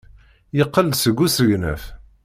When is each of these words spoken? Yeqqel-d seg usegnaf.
Yeqqel-d 0.57 0.93
seg 1.03 1.17
usegnaf. 1.25 1.83